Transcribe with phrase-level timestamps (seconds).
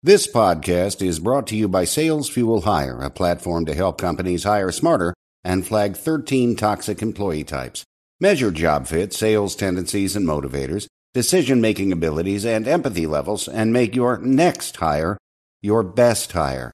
[0.00, 4.44] This podcast is brought to you by Sales Fuel Hire, a platform to help companies
[4.44, 7.82] hire smarter and flag 13 toxic employee types.
[8.20, 13.96] Measure job fit, sales tendencies and motivators, decision making abilities, and empathy levels, and make
[13.96, 15.18] your next hire
[15.62, 16.70] your best hire.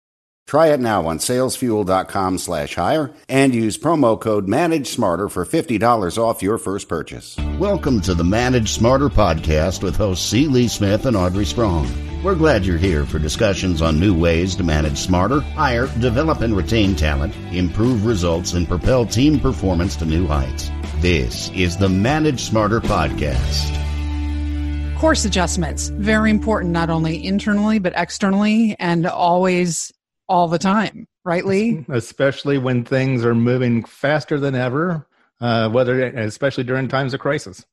[0.47, 6.19] Try it now on salesfuel.com slash hire and use promo code Manage Smarter for $50
[6.19, 7.39] off your first purchase.
[7.59, 10.47] Welcome to the Manage Smarter podcast with hosts C.
[10.47, 12.14] Lee Smith and Audrey Strong.
[12.25, 16.57] We're glad you're here for discussions on new ways to manage smarter, hire, develop and
[16.57, 20.71] retain talent, improve results, and propel team performance to new heights.
[21.01, 23.69] This is the Manage Smarter podcast.
[24.97, 29.93] Course adjustments, very important, not only internally, but externally, and always
[30.27, 31.85] all the time, right, Lee?
[31.91, 35.07] Especially when things are moving faster than ever,
[35.43, 37.67] uh, whether especially during times of crisis.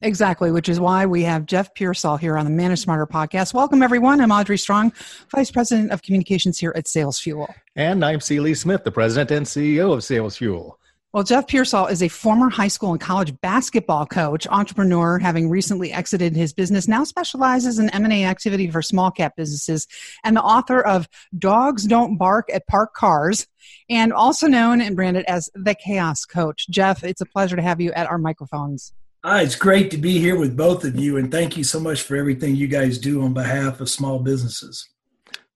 [0.00, 3.52] Exactly, which is why we have Jeff Piersall here on the Manage Smarter podcast.
[3.52, 4.20] Welcome, everyone.
[4.20, 4.92] I'm Audrey Strong,
[5.32, 7.52] Vice President of Communications here at Sales Fuel.
[7.74, 8.38] And I'm C.
[8.38, 10.78] Lee Smith, the President and CEO of Sales Fuel.
[11.12, 15.90] Well, Jeff Piersall is a former high school and college basketball coach, entrepreneur, having recently
[15.90, 19.88] exited his business, now specializes in M&A activity for small cap businesses,
[20.22, 23.48] and the author of Dogs Don't Bark at Parked Cars,
[23.90, 26.66] and also known and branded as the Chaos Coach.
[26.68, 28.92] Jeff, it's a pleasure to have you at our microphones.
[29.24, 32.02] Hi, it's great to be here with both of you, and thank you so much
[32.02, 34.90] for everything you guys do on behalf of small businesses.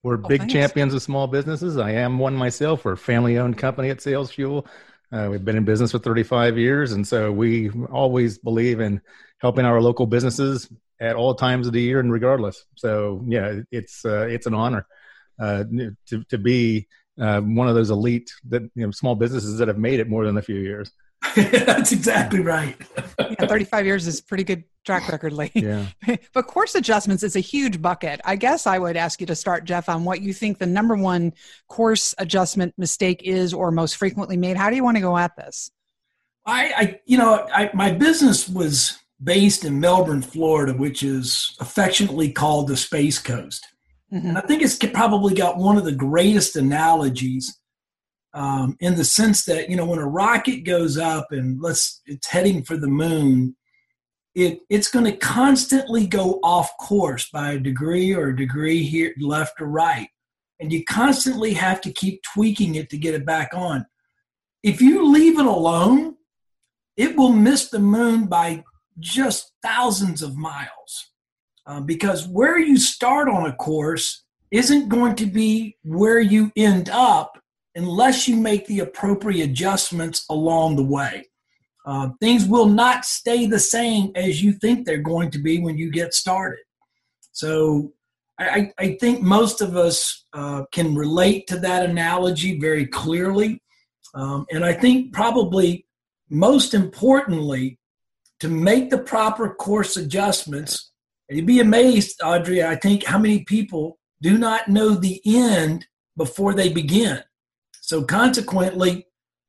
[0.02, 0.52] We're oh, big thanks.
[0.52, 1.78] champions of small businesses.
[1.78, 2.84] I am one myself.
[2.84, 4.66] We're a family owned company at Sales Fuel.
[5.12, 9.00] Uh, we've been in business for 35 years, and so we always believe in
[9.38, 10.68] helping our local businesses
[11.00, 12.64] at all times of the year and regardless.
[12.74, 14.88] So yeah, it's uh, it's an honor
[15.40, 15.62] uh,
[16.08, 19.78] to to be uh, one of those elite that you know small businesses that have
[19.78, 20.90] made it more than a few years.
[21.36, 22.76] That's exactly right.
[23.18, 25.52] yeah, 35 years is pretty good track record, Lee.
[25.54, 25.86] Yeah.
[26.32, 28.20] but course adjustments is a huge bucket.
[28.24, 30.96] I guess I would ask you to start, Jeff, on what you think the number
[30.96, 31.32] one
[31.68, 34.56] course adjustment mistake is or most frequently made.
[34.56, 35.70] How do you want to go at this?
[36.44, 42.32] I, I you know, I, my business was based in Melbourne, Florida, which is affectionately
[42.32, 43.66] called the Space Coast.
[44.12, 44.28] Mm-hmm.
[44.28, 47.58] And I think it's probably got one of the greatest analogies
[48.34, 52.26] um, in the sense that you know when a rocket goes up and let's it's
[52.26, 53.56] heading for the moon
[54.34, 59.12] it it's going to constantly go off course by a degree or a degree here
[59.20, 60.08] left or right.
[60.60, 63.84] And you constantly have to keep tweaking it to get it back on.
[64.62, 66.16] If you leave it alone
[66.96, 68.64] it will miss the moon by
[68.98, 71.10] just thousands of miles.
[71.66, 76.90] Uh, because where you start on a course isn't going to be where you end
[76.90, 77.41] up
[77.74, 81.26] unless you make the appropriate adjustments along the way.
[81.84, 85.76] Uh, things will not stay the same as you think they're going to be when
[85.76, 86.60] you get started.
[87.32, 87.92] So
[88.38, 93.62] I, I think most of us uh, can relate to that analogy very clearly.
[94.14, 95.86] Um, and I think probably
[96.32, 97.78] most importantly,
[98.40, 100.90] to make the proper course adjustments,
[101.28, 106.54] you'd be amazed, Audrey, I think how many people do not know the end before
[106.54, 107.22] they begin.
[107.92, 109.06] So consequently,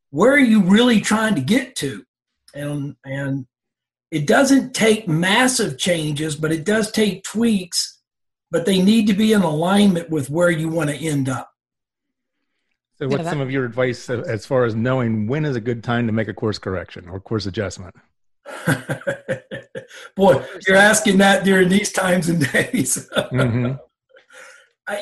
[0.10, 2.04] where are you really trying to get to?
[2.54, 3.46] And and
[4.12, 8.02] it doesn't take massive changes, but it does take tweaks,
[8.52, 11.50] but they need to be in alignment with where you want to end up.
[12.96, 15.62] So, what's yeah, that, some of your advice as far as knowing when is a
[15.62, 17.96] good time to make a course correction or course adjustment?
[20.18, 23.08] Boy, you're asking that during these times and days.
[23.16, 23.76] mm-hmm.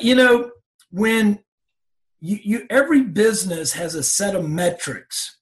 [0.00, 0.52] you know,
[0.92, 1.40] when
[2.22, 5.36] you, you every business has a set of metrics.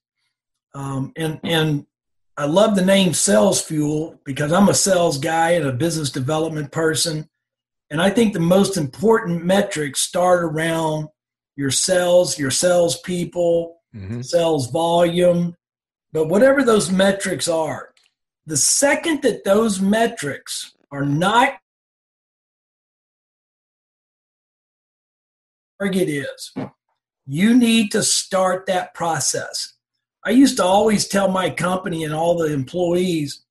[0.75, 1.87] Um, and and
[2.37, 6.73] i love the name sales fuel because i'm a sales guy and a business development
[6.73, 7.29] person.
[7.91, 11.09] And i think the most important metrics start around
[11.57, 14.23] your sales your sales people mm-hmm.
[14.23, 15.57] sales volume.
[16.13, 17.93] But whatever those metrics are
[18.47, 21.55] the second that those metrics are not
[25.81, 26.53] target is.
[27.27, 29.75] You need to start that process.
[30.25, 33.43] I used to always tell my company and all the employees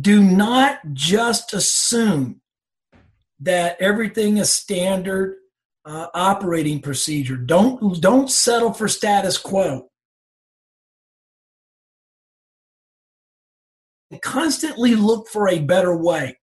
[0.00, 2.40] do not just assume
[3.40, 5.36] that everything is standard
[5.86, 7.36] uh, operating procedure.
[7.36, 9.90] Don't don't settle for status quo.
[14.22, 16.38] Constantly look for a better way.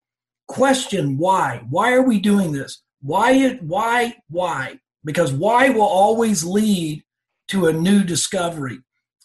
[0.48, 1.62] Question why?
[1.70, 2.84] Why are we doing this?
[3.02, 4.81] Why why why?
[5.04, 7.04] Because why will always lead
[7.52, 8.80] to a new discovery.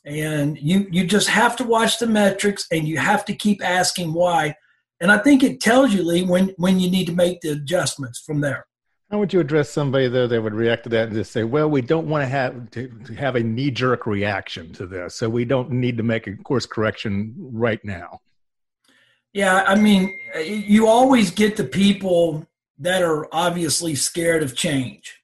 [0.05, 4.13] And you you just have to watch the metrics and you have to keep asking
[4.13, 4.57] why.
[5.01, 8.21] And i think it tells you lee when when you need to make the adjustments
[8.21, 8.67] from there.
[9.11, 11.71] How would you address somebody though that would react to that and just say, "Well,
[11.71, 15.29] we don't want to have to, to have a knee jerk reaction to this, so
[15.29, 18.21] we don't need to make a course correction right now."
[19.33, 20.13] Yeah, I mean,
[20.45, 25.15] you always get the people that are obviously scared of change,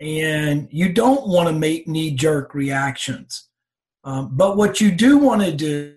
[0.00, 3.48] and you don't want to make knee jerk reactions.
[4.04, 5.96] Um, but what you do want to do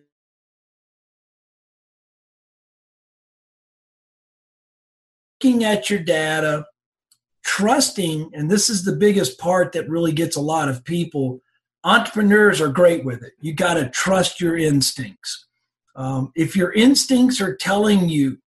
[5.42, 6.66] looking at your data,
[7.44, 11.42] trusting, and this is the biggest part that really gets a lot of people.
[11.84, 13.34] Entrepreneurs are great with it.
[13.40, 15.46] You got to trust your instincts.
[15.96, 18.40] Um, if your instincts are telling you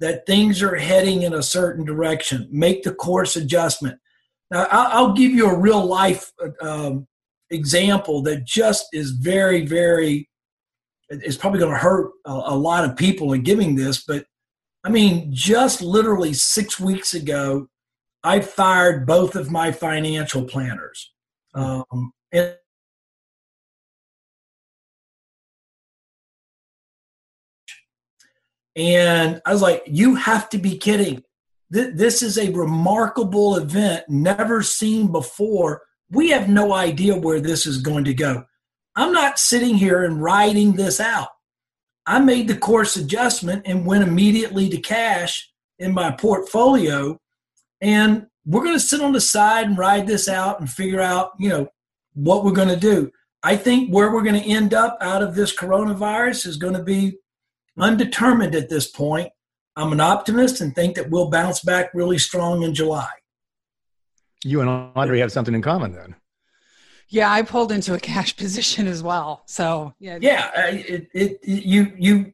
[0.00, 3.99] that things are heading in a certain direction, make the course adjustment.
[4.50, 7.06] Now, I'll, give you a real life um,
[7.50, 10.28] example that just is very, very,
[11.08, 14.24] it's probably going to hurt a, a lot of people in giving this, but
[14.82, 17.68] I mean, just literally six weeks ago,
[18.24, 21.12] I fired both of my financial planners.
[21.54, 22.56] Um, and
[28.76, 31.22] And I was like, you have to be kidding.
[31.70, 35.82] This is a remarkable event, never seen before.
[36.10, 38.44] We have no idea where this is going to go.
[38.96, 41.28] I'm not sitting here and writing this out.
[42.06, 47.20] I made the course adjustment and went immediately to cash in my portfolio.
[47.80, 51.32] And we're going to sit on the side and ride this out and figure out,
[51.38, 51.68] you know,
[52.14, 53.12] what we're going to do.
[53.44, 56.82] I think where we're going to end up out of this coronavirus is going to
[56.82, 57.18] be
[57.78, 59.30] undetermined at this point.
[59.76, 63.08] I'm an optimist and think that we'll bounce back really strong in July.
[64.44, 66.16] You and Audrey have something in common then.
[67.08, 69.42] Yeah, I pulled into a cash position as well.
[69.46, 72.32] So yeah, yeah, it, it, it you you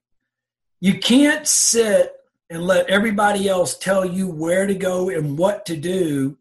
[0.81, 2.13] you can't sit
[2.49, 6.39] and let everybody else tell you where to go and what to do.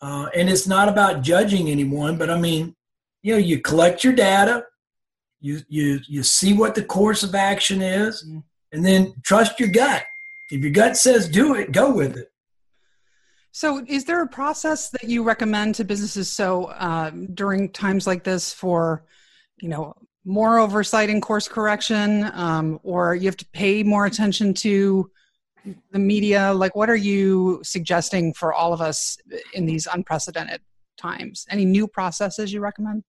[0.00, 2.74] Uh, and it's not about judging anyone, but I mean,
[3.22, 4.64] you know, you collect your data,
[5.40, 8.40] you you you see what the course of action is, mm-hmm.
[8.72, 10.04] and then trust your gut.
[10.50, 12.30] If your gut says do it, go with it.
[13.52, 18.24] So, is there a process that you recommend to businesses so uh, during times like
[18.24, 19.04] this for,
[19.60, 19.94] you know,
[20.24, 25.10] more oversight and course correction, um, or you have to pay more attention to
[25.92, 26.52] the media?
[26.52, 29.18] Like, what are you suggesting for all of us
[29.52, 30.60] in these unprecedented
[30.96, 31.46] times?
[31.48, 33.04] Any new processes you recommend?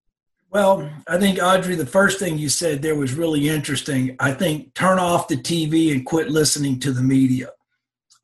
[0.56, 4.16] Well, I think Audrey, the first thing you said there was really interesting.
[4.18, 7.50] I think turn off the TV and quit listening to the media.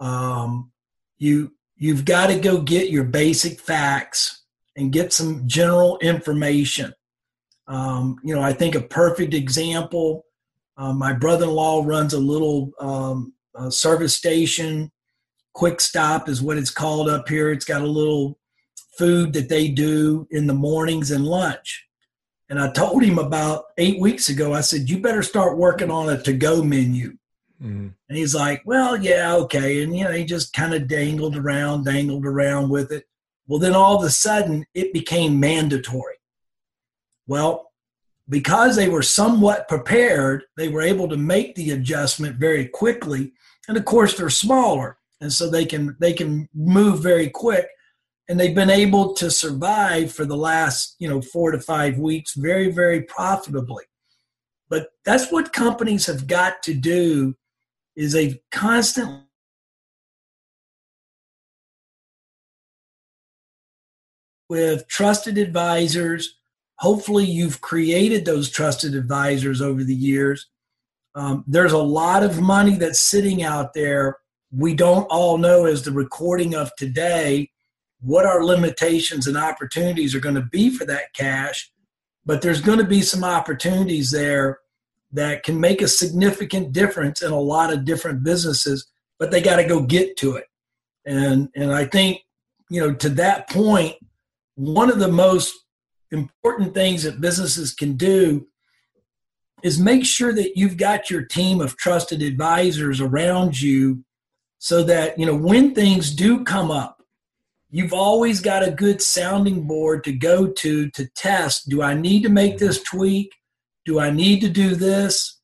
[0.00, 0.72] Um,
[1.18, 4.44] you you've got to go get your basic facts
[4.76, 6.94] and get some general information.
[7.66, 10.24] Um, you know, I think a perfect example.
[10.78, 13.34] Uh, my brother-in-law runs a little um,
[13.68, 14.90] service station.
[15.52, 17.52] Quick Stop is what it's called up here.
[17.52, 18.38] It's got a little
[18.96, 21.86] food that they do in the mornings and lunch
[22.52, 26.10] and I told him about eight weeks ago, I said, you better start working on
[26.10, 27.16] a to go menu.
[27.62, 27.88] Mm-hmm.
[28.10, 29.82] And he's like, well, yeah, okay.
[29.82, 33.06] And, you know, he just kind of dangled around, dangled around with it.
[33.46, 36.16] Well, then all of a sudden it became mandatory.
[37.26, 37.72] Well,
[38.28, 43.32] because they were somewhat prepared, they were able to make the adjustment very quickly.
[43.66, 44.98] And of course, they're smaller.
[45.22, 47.66] And so they can they can move very quick
[48.32, 52.32] and they've been able to survive for the last you know four to five weeks
[52.32, 53.84] very very profitably.
[54.70, 57.34] But that's what companies have got to do
[57.94, 59.24] is a constantly
[64.48, 66.38] with trusted advisors.
[66.76, 70.48] Hopefully you've created those trusted advisors over the years.
[71.14, 74.16] Um, there's a lot of money that's sitting out there.
[74.50, 77.50] We don't all know as the recording of today
[78.02, 81.72] what our limitations and opportunities are going to be for that cash.
[82.26, 84.58] But there's going to be some opportunities there
[85.12, 88.86] that can make a significant difference in a lot of different businesses,
[89.18, 90.46] but they got to go get to it.
[91.04, 92.22] And and I think,
[92.70, 93.96] you know, to that point,
[94.54, 95.54] one of the most
[96.10, 98.46] important things that businesses can do
[99.62, 104.04] is make sure that you've got your team of trusted advisors around you
[104.58, 107.01] so that, you know, when things do come up,
[107.72, 111.68] you've always got a good sounding board to go to to test.
[111.68, 113.32] Do i need to make this tweak?
[113.84, 115.40] Do i need to do this?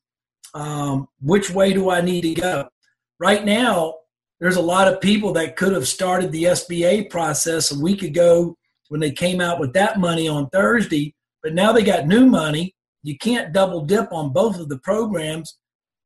[0.53, 2.69] Um, which way do i need to go?
[3.19, 3.95] Right now
[4.39, 8.55] there's a lot of people that could have started the sba process a week ago
[8.87, 12.75] when they came out with that money on thursday but now they got new money.
[13.03, 15.57] You can't double dip on both of the programs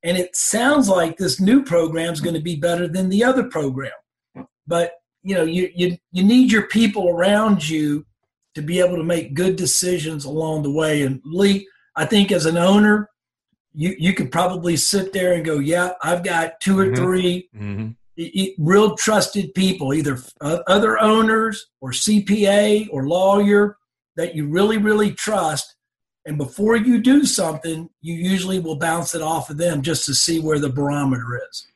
[0.04, 3.44] and it sounds like this new program is going to be better than the other
[3.44, 3.92] program.
[4.68, 8.06] But you know you you you need your people around you
[8.56, 11.02] to be able to make good decisions along the way.
[11.02, 13.10] And Lee, I think as an owner,
[13.74, 17.04] you you could probably sit there and go, yeah, I've got two or mm-hmm.
[17.04, 18.64] 3 mm-hmm.
[18.64, 23.78] real trusted people, either other owners or CPA or lawyer
[24.16, 25.76] that you really really trust.
[26.26, 30.14] And before you do something, you usually will bounce it off of them just to
[30.14, 31.68] see where the barometer is.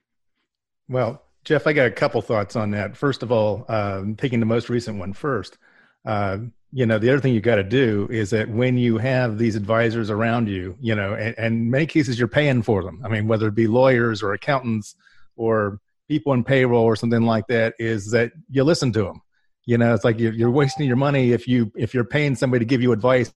[0.87, 2.97] Well, Jeff, I got a couple thoughts on that.
[2.97, 5.57] First of all, um, taking the most recent one first.
[6.05, 6.39] Uh,
[6.73, 9.55] you know the other thing you got to do is that when you have these
[9.55, 13.25] advisors around you you know and, and many cases you're paying for them i mean
[13.25, 14.93] whether it be lawyers or accountants
[15.37, 19.21] or people in payroll or something like that is that you listen to them
[19.65, 22.65] you know it's like you're, you're wasting your money if you if you're paying somebody
[22.65, 23.31] to give you advice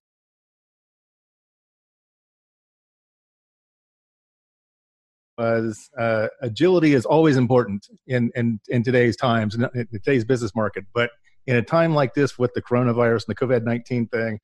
[5.41, 10.83] was uh, agility is always important in, in, in today's times in today's business market
[10.93, 11.09] but
[11.47, 14.39] in a time like this with the coronavirus and the COVID 19 thing,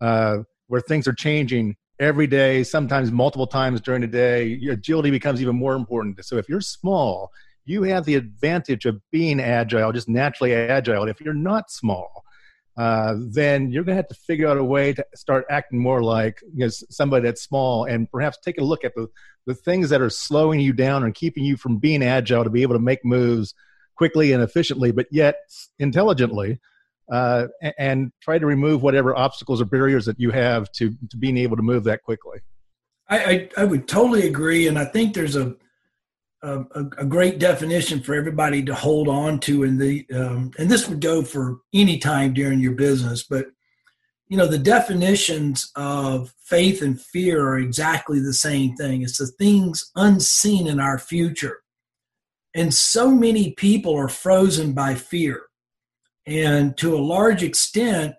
[0.00, 5.42] uh, where things are changing every day, sometimes multiple times during the day, agility becomes
[5.42, 6.24] even more important.
[6.24, 7.30] So if you're small,
[7.64, 11.08] you have the advantage of being agile, just naturally agile.
[11.08, 12.24] If you're not small,
[12.78, 16.00] uh, then you're going to have to figure out a way to start acting more
[16.00, 19.08] like you know, somebody that's small and perhaps take a look at the,
[19.46, 22.62] the things that are slowing you down and keeping you from being agile to be
[22.62, 23.52] able to make moves
[23.96, 25.34] quickly and efficiently, but yet
[25.80, 26.60] intelligently,
[27.10, 31.36] uh, and try to remove whatever obstacles or barriers that you have to, to being
[31.36, 32.38] able to move that quickly.
[33.08, 35.56] I, I, I would totally agree, and I think there's a,
[36.42, 36.64] a,
[36.98, 41.00] a great definition for everybody to hold on to, in the um, and this would
[41.00, 43.46] go for any time during your business, but
[44.28, 49.02] you know the definitions of faith and fear are exactly the same thing.
[49.02, 51.62] It's the things unseen in our future
[52.54, 55.42] and so many people are frozen by fear.
[56.26, 58.14] And to a large extent,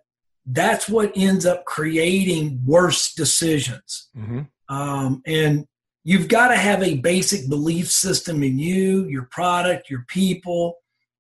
[0.46, 4.10] that's what ends up creating worse decisions.
[4.18, 4.42] Mm-hmm.
[4.74, 5.68] Um, and
[6.10, 10.74] you've got to have a basic belief system in you, your product, your people.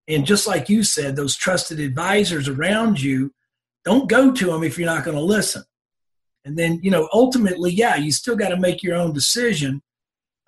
[0.07, 3.31] And just like you said, those trusted advisors around you,
[3.85, 5.63] don't go to them if you're not going to listen.
[6.43, 9.79] And then, you know, ultimately, yeah, you still got to make your own decision.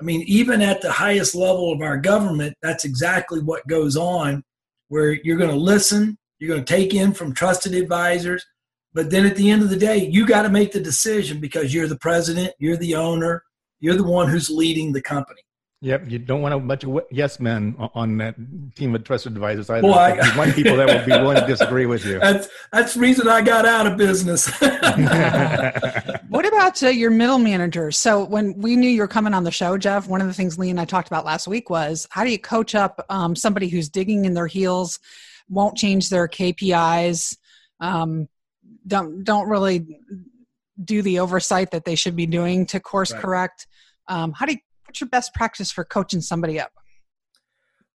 [0.02, 4.44] I mean, even at the highest level of our government, that's exactly what goes on,
[4.88, 8.44] where you're going to listen, you're going to take in from trusted advisors,
[8.92, 11.76] but then at the end of the day, you got to make the decision because
[11.76, 13.44] you're the president, you're the owner,
[13.82, 15.42] you're the one who's leading the company.
[15.84, 18.36] Yep, you don't want a bunch of yes men on that
[18.76, 19.88] team of trusted advisors either.
[19.88, 22.20] Well, I, you want people that will be willing to disagree with you.
[22.20, 24.46] That's that's the reason I got out of business.
[26.30, 27.98] what about uh, your middle managers?
[27.98, 30.60] So when we knew you were coming on the show, Jeff, one of the things
[30.60, 33.68] Lee and I talked about last week was how do you coach up um, somebody
[33.68, 35.00] who's digging in their heels,
[35.50, 37.38] won't change their KPIs,
[37.80, 38.30] um,
[38.86, 40.00] don't don't really
[40.84, 43.22] do the oversight that they should be doing to course right.
[43.22, 43.68] correct.
[44.08, 46.72] Um, how do you what's your best practice for coaching somebody up?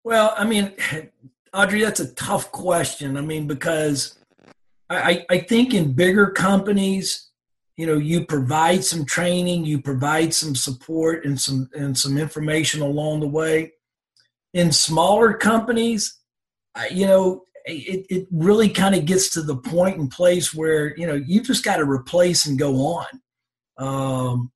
[0.02, 0.72] Well, I mean,
[1.52, 3.16] Audrey, that's a tough question.
[3.16, 4.18] I mean, because
[4.88, 7.30] I, I think in bigger companies,
[7.76, 12.80] you know, you provide some training, you provide some support and some and some information
[12.80, 13.72] along the way.
[14.54, 16.18] In smaller companies,
[16.90, 21.06] you know, it, it really kind of gets to the point and place where you
[21.06, 23.06] know you just got to replace and go on.
[23.78, 24.52] Um,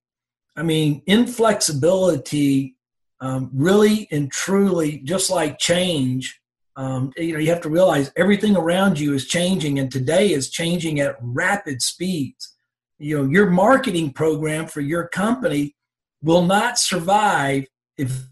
[0.56, 2.76] I mean, inflexibility
[3.20, 6.40] um, really and truly, just like change,
[6.76, 10.50] um, you know, you have to realize everything around you is changing, and today is
[10.50, 12.56] changing at rapid speeds.
[12.98, 15.74] You know, your marketing program for your company
[16.22, 17.66] will not survive
[17.98, 18.29] if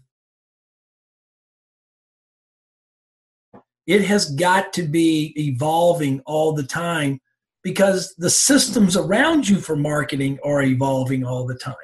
[3.89, 7.19] it has got to be evolving all the time
[7.63, 11.75] because the systems around you for marketing are evolving all the time.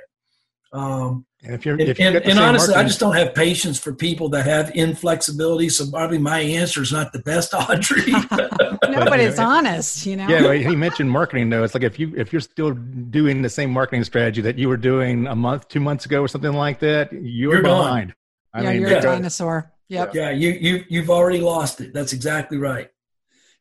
[0.72, 3.92] Um, and if you're, if and, and honestly, marketing- I just don't have patience for
[3.92, 5.68] people that have inflexibility.
[5.70, 8.12] So probably my answer is not the best, Audrey.
[8.12, 10.28] no, but it's honest, you know.
[10.28, 11.64] Yeah, he mentioned marketing though.
[11.64, 14.78] It's like if you if you're still doing the same marketing strategy that you were
[14.78, 18.14] doing a month, two months ago, or something like that, you're, you're behind.
[18.54, 19.72] I yeah, mean, you're a dinosaur.
[19.90, 20.16] Yep.
[20.16, 21.94] Yeah, you you you've already lost it.
[21.94, 22.90] That's exactly right.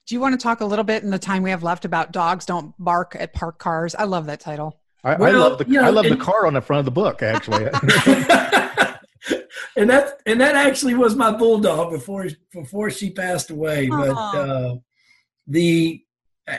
[0.06, 2.12] Do you want to talk a little bit in the time we have left about
[2.12, 3.94] dogs don't bark at parked cars?
[3.94, 4.78] I love that title.
[5.02, 6.80] I, well, I love the you know, I love and, the car on the front
[6.80, 7.64] of the book actually.
[9.76, 13.88] and that and that actually was my bulldog before before she passed away.
[13.88, 14.76] But uh,
[15.46, 16.02] the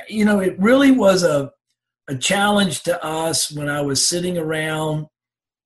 [0.07, 1.51] you know it really was a
[2.07, 5.07] a challenge to us when I was sitting around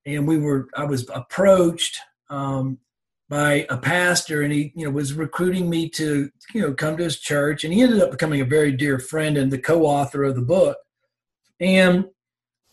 [0.06, 2.00] and we were I was approached.
[2.30, 2.78] Um,
[3.30, 7.04] by a pastor and he you know was recruiting me to you know come to
[7.04, 10.36] his church and he ended up becoming a very dear friend and the co-author of
[10.36, 10.78] the book.
[11.60, 12.06] And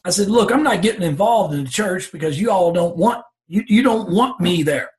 [0.04, 3.24] i said look i'm not getting involved in the church because you all don't want
[3.48, 4.90] you, you don't want me there.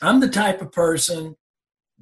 [0.00, 1.36] I'm the type of person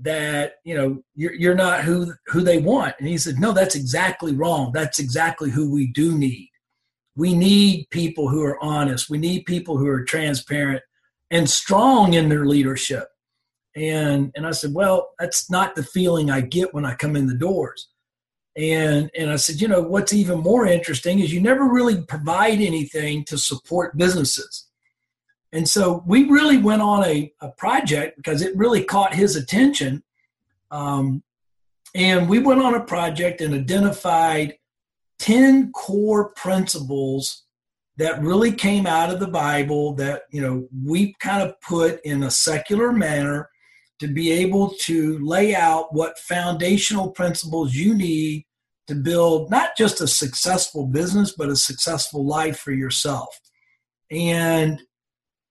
[0.00, 2.95] that you know you're, you're not who who they want.
[2.99, 4.71] And he said no that's exactly wrong.
[4.73, 6.50] That's exactly who we do need.
[7.17, 9.11] We need people who are honest.
[9.11, 10.83] We need people who are transparent
[11.31, 13.09] and strong in their leadership.
[13.77, 17.27] And and I said, well, that's not the feeling I get when I come in
[17.27, 17.89] the doors.
[18.57, 22.61] And and I said, you know, what's even more interesting is you never really provide
[22.61, 24.67] anything to support businesses.
[25.53, 30.03] And so we really went on a, a project because it really caught his attention.
[30.71, 31.23] Um,
[31.95, 34.59] and we went on a project and identified
[35.21, 37.45] 10 core principles
[37.99, 42.23] that really came out of the Bible that, you know, we kind of put in
[42.23, 43.50] a secular manner
[43.99, 48.45] to be able to lay out what foundational principles you need
[48.87, 53.40] to build not just a successful business, but a successful life for yourself.
[54.12, 54.81] And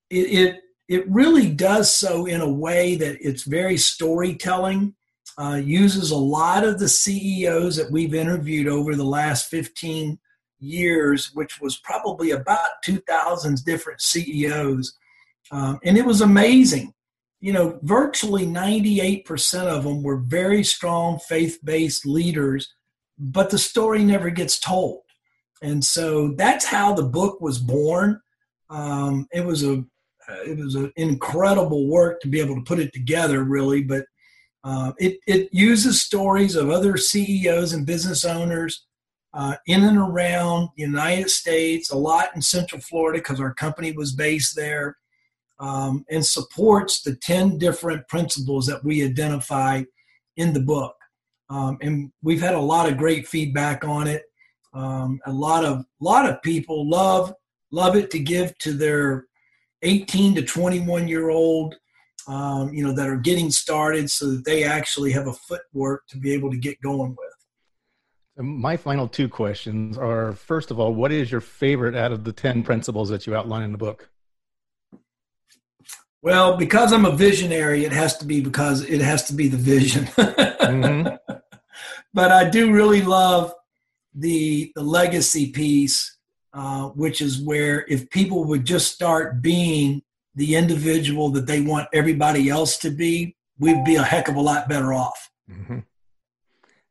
[0.09, 4.95] it, it, it really does so in a way that it's very storytelling,
[5.37, 10.17] uh, uses a lot of the CEOs that we've interviewed over the last 15
[10.59, 14.97] years, which was probably about 2,000 different CEOs.
[15.51, 16.93] Um, and it was amazing.
[17.39, 22.73] You know, virtually 98% of them were very strong faith based leaders,
[23.17, 25.01] but the story never gets told.
[25.61, 28.21] And so that's how the book was born.
[28.69, 29.83] Um, it was a
[30.45, 33.81] it was an incredible work to be able to put it together, really.
[33.81, 34.05] But
[34.63, 38.86] uh, it it uses stories of other CEOs and business owners
[39.37, 43.91] uh, in and around the United States, a lot in Central Florida because our company
[43.91, 44.97] was based there,
[45.59, 49.83] um, and supports the 10 different principles that we identify
[50.37, 50.95] in the book.
[51.51, 54.23] Um, and we've had a lot of great feedback on it.
[54.73, 57.31] Um, a lot of lot of people love
[57.71, 59.25] love it to give to their
[59.83, 61.75] 18 to 21 year old
[62.27, 66.17] um, you know that are getting started so that they actually have a footwork to
[66.17, 67.36] be able to get going with
[68.37, 72.33] my final two questions are first of all, what is your favorite out of the
[72.33, 74.09] 10 principles that you outline in the book?
[76.21, 79.57] Well, because I'm a visionary, it has to be because it has to be the
[79.57, 80.05] vision.
[80.17, 81.15] mm-hmm.
[82.13, 83.53] But I do really love
[84.13, 86.17] the the legacy piece,
[86.53, 90.01] uh, which is where if people would just start being
[90.35, 94.41] the individual that they want everybody else to be, we'd be a heck of a
[94.41, 95.29] lot better off.
[95.49, 95.79] Mm-hmm.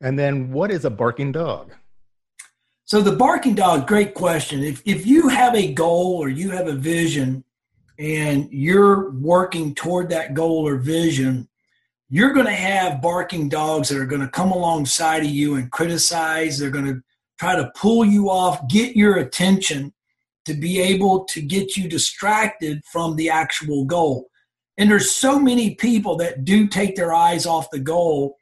[0.01, 1.73] And then what is a barking dog?
[2.85, 4.63] So the barking dog, great question.
[4.63, 7.43] If if you have a goal or you have a vision
[7.99, 11.49] and you're working toward that goal or vision,
[12.09, 15.73] you're going to have barking dogs that are going to come alongside of you and
[15.73, 16.59] criticize.
[16.59, 17.03] They're going to
[17.41, 19.93] try to pull you off, get your attention
[20.45, 24.29] to be able to get you distracted from the actual goal.
[24.79, 28.37] And there's so many people that do take their eyes off the goal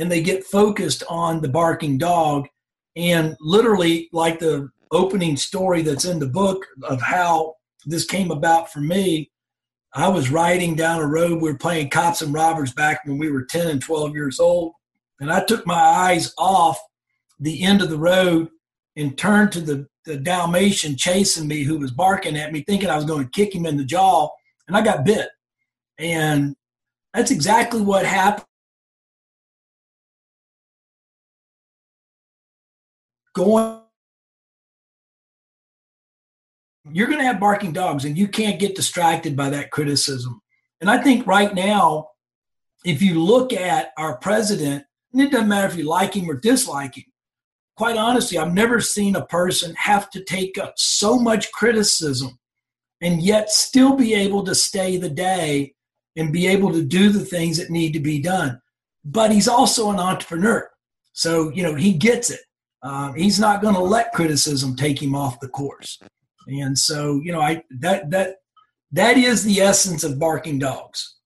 [0.00, 2.48] and they get focused on the barking dog.
[2.96, 7.54] And literally like the opening story that's in the book of how
[7.86, 9.30] this came about for me
[9.94, 13.30] i was riding down a road we were playing cops and robbers back when we
[13.30, 14.72] were 10 and 12 years old
[15.20, 16.78] and i took my eyes off
[17.38, 18.48] the end of the road
[18.96, 22.96] and turned to the, the dalmatian chasing me who was barking at me thinking i
[22.96, 24.28] was going to kick him in the jaw
[24.68, 25.28] and i got bit.
[25.98, 26.56] And
[27.14, 28.46] that's exactly what happened
[33.34, 33.80] going
[36.92, 40.40] you're going to have barking dogs and you can't get distracted by that criticism.
[40.80, 42.08] And i think right now
[42.84, 46.34] if you look at our president and it doesn't matter if you like him or
[46.34, 47.04] dislike him
[47.76, 52.38] quite honestly i've never seen a person have to take up so much criticism
[53.02, 55.74] and yet still be able to stay the day
[56.16, 58.60] and be able to do the things that need to be done.
[59.04, 60.70] But he's also an entrepreneur
[61.12, 62.40] so you know he gets it
[62.82, 65.98] um, he's not going to let criticism take him off the course.
[66.46, 68.36] And so, you know, I that that
[68.92, 71.16] that is the essence of barking dogs.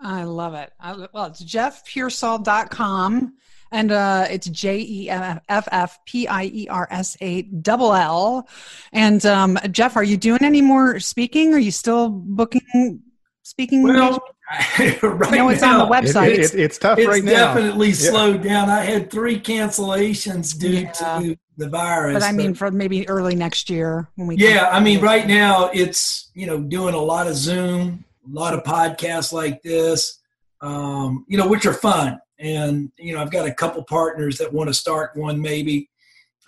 [0.00, 0.72] I love it.
[0.80, 3.34] I, well, it's jeffpiersall.com
[3.72, 8.48] and uh, it's J E F F P I E R S A double L.
[8.92, 11.54] And um, Jeff, are you doing any more speaking?
[11.54, 13.02] Are you still booking
[13.46, 13.82] speaking?
[13.82, 14.18] Well,
[14.78, 16.32] right I know it's now, on the website.
[16.32, 17.30] It, it, it's tough it's right now.
[17.30, 18.68] It's definitely slowed down.
[18.68, 20.90] I had three cancellations due yeah.
[20.92, 22.14] to the virus.
[22.14, 24.36] But I mean, but, for maybe early next year when we.
[24.36, 28.52] Yeah, I mean, right now it's you know doing a lot of Zoom, a lot
[28.52, 30.18] of podcasts like this,
[30.60, 32.18] um, you know, which are fun.
[32.38, 35.88] And you know, I've got a couple partners that want to start one maybe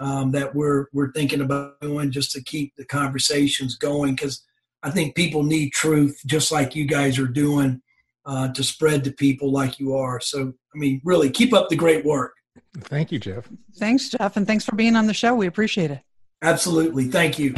[0.00, 4.44] um, that we're we're thinking about doing just to keep the conversations going because
[4.82, 7.82] I think people need truth just like you guys are doing
[8.24, 10.20] uh, to spread to people like you are.
[10.20, 12.34] So I mean, really, keep up the great work.
[12.80, 13.48] Thank you, Jeff.
[13.76, 15.34] Thanks, Jeff, and thanks for being on the show.
[15.34, 16.00] We appreciate it.
[16.42, 17.54] Absolutely, thank you.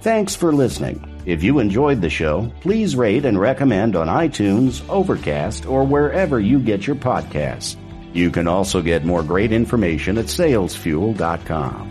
[0.00, 1.06] Thanks for listening.
[1.26, 6.58] If you enjoyed the show, please rate and recommend on iTunes, Overcast, or wherever you
[6.58, 7.76] get your podcasts.
[8.14, 11.90] You can also get more great information at salesfuel.com.